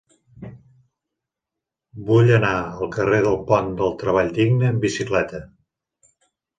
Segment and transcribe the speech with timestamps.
[2.09, 5.47] Vull anar al carrer del Pont del Treball Digne amb bicicleta.